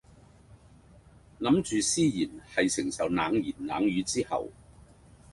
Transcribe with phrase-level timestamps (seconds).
[1.39, 4.49] 諗住思賢喺承受冷言冷語之後